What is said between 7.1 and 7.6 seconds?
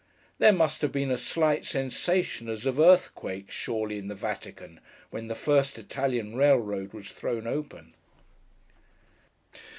thrown